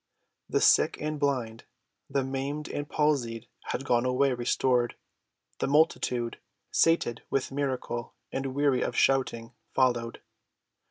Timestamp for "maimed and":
2.23-2.89